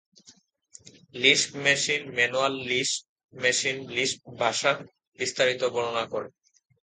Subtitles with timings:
[1.15, 2.99] Lisp machine manual Lisp
[3.33, 4.71] machine Lisp ভাষা
[5.19, 6.29] বিস্তারিত বর্ণনা করে।